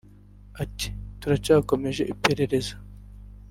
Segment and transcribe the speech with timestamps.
[0.63, 0.87] Ati”
[1.19, 2.75] turacyakomeje iprereza